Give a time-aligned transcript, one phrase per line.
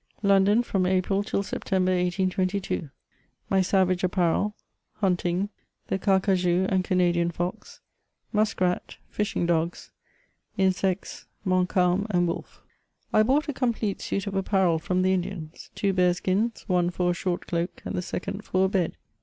[0.23, 2.89] London, from April till September, 1822.
[3.51, 4.55] MT SAVAOB APPARBL—
[5.03, 5.49] HUNTINO—
[5.89, 9.91] THE CABCAJOU AND CANADIAN FOX * MUSK BAT— FISHING DOGS—
[10.57, 12.47] ^INSECTS— MONTCALM AND WOUTB.
[13.13, 17.11] I BOUGHT a complete suit of apparel from the Indians; two bear skins, one for
[17.11, 18.97] a short cloak, and the second for a bed.